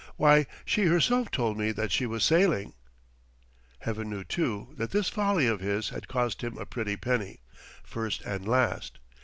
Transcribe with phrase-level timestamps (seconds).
[0.17, 2.73] Why, she herself told me that she was sailing...!"
[3.81, 7.41] Heaven knew, too, that this folly of his had cost him a pretty penny,
[7.83, 8.97] first and last.